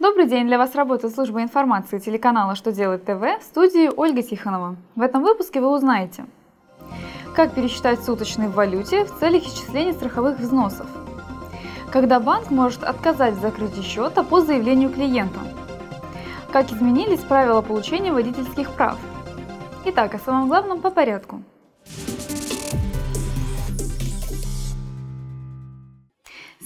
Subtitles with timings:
[0.00, 0.48] Добрый день!
[0.48, 4.74] Для вас работает служба информации телеканала «Что делает ТВ» в студии Ольга Тихонова.
[4.96, 6.26] В этом выпуске вы узнаете,
[7.32, 10.88] как пересчитать суточные в валюте в целях исчисления страховых взносов,
[11.92, 15.38] когда банк может отказать в закрытии счета по заявлению клиента,
[16.52, 18.98] как изменились правила получения водительских прав.
[19.84, 21.44] Итак, о самом главном по порядку–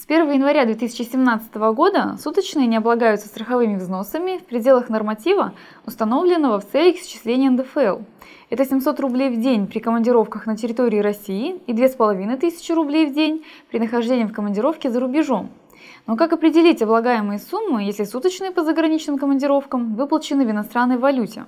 [0.08, 5.52] 1 января 2017 года суточные не облагаются страховыми взносами в пределах норматива,
[5.84, 7.98] установленного в целях исчисления НДФЛ.
[8.48, 13.44] Это 700 рублей в день при командировках на территории России и 2500 рублей в день
[13.70, 15.50] при нахождении в командировке за рубежом.
[16.06, 21.44] Но как определить облагаемые суммы, если суточные по заграничным командировкам выплачены в иностранной валюте?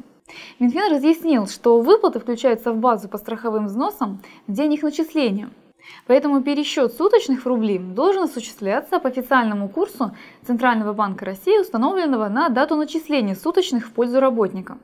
[0.59, 5.49] Минфин разъяснил, что выплаты включаются в базу по страховым взносам в день их начисления–
[6.07, 10.17] Поэтому пересчет суточных в рубли должен осуществляться по официальному курсу
[10.47, 14.79] Центрального банка России, установленного на дату начисления суточных в пользу работника.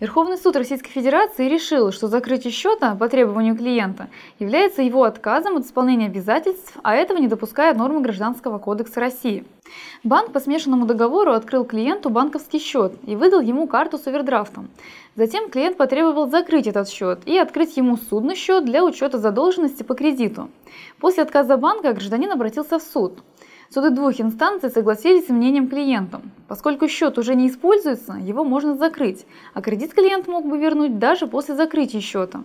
[0.00, 5.66] Верховный суд Российской Федерации решил, что закрытие счета по требованию клиента является его отказом от
[5.66, 9.44] исполнения обязательств, а этого не допускает нормы Гражданского кодекса России.
[10.02, 14.70] Банк по смешанному договору открыл клиенту банковский счет и выдал ему карту с овердрафтом.
[15.16, 19.94] Затем клиент потребовал закрыть этот счет и открыть ему судный счет для учета задолженности по
[19.94, 20.48] кредиту.
[20.98, 23.18] После отказа банка гражданин обратился в суд.
[23.72, 26.20] Суды двух инстанций согласились с мнением клиента.
[26.48, 31.28] Поскольку счет уже не используется, его можно закрыть, а кредит клиент мог бы вернуть даже
[31.28, 32.42] после закрытия счета.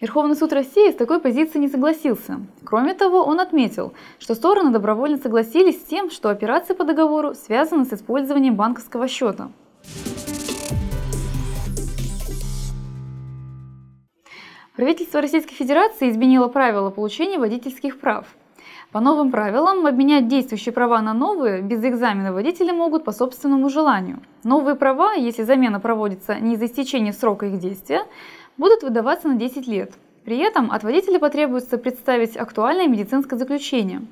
[0.00, 2.38] Верховный суд России с такой позицией не согласился.
[2.62, 7.84] Кроме того, он отметил, что стороны добровольно согласились с тем, что операции по договору связаны
[7.84, 9.50] с использованием банковского счета.
[14.76, 18.26] Правительство Российской Федерации изменило правила получения водительских прав.
[18.90, 24.20] По новым правилам, обменять действующие права на новые без экзамена водители могут по собственному желанию.
[24.44, 28.04] Новые права, если замена проводится не из-за истечения срока их действия,
[28.56, 29.92] будут выдаваться на 10 лет.
[30.24, 34.02] При этом от водителя потребуется представить актуальное медицинское заключение.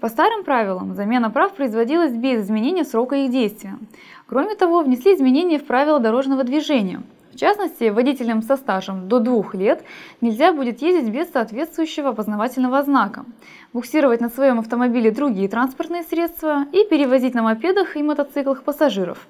[0.00, 3.78] По старым правилам, замена прав производилась без изменения срока их действия.
[4.26, 7.02] Кроме того, внесли изменения в правила дорожного движения–
[7.32, 9.82] в частности, водителям со стажем до двух лет
[10.20, 13.24] нельзя будет ездить без соответствующего опознавательного знака,
[13.72, 19.26] буксировать на своем автомобиле другие транспортные средства и перевозить на мопедах и мотоциклах пассажиров.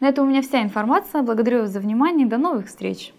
[0.00, 1.22] На этом у меня вся информация.
[1.22, 2.26] Благодарю вас за внимание.
[2.26, 3.12] До новых встреч!